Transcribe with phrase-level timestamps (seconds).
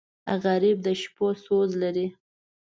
[0.43, 2.07] غریب د شپو سوز لري